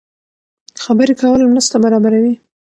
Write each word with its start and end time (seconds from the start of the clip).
خبرې 0.83 1.13
کول 1.21 1.39
مرسته 1.53 1.75
برابروي. 1.83 2.33